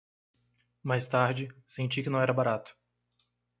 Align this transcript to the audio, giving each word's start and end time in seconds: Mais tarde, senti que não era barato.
Mais 0.83 1.07
tarde, 1.07 1.47
senti 1.67 2.01
que 2.01 2.09
não 2.09 2.19
era 2.19 2.33
barato. 2.33 2.75